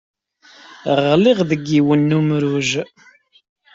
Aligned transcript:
Ɣliɣ 1.11 1.39
deg 1.49 1.61
yiwen 1.71 2.01
n 2.09 2.15
umruj. 2.17 2.69